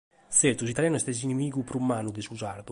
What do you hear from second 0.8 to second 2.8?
est s’inimigu prus mannu de su sardu.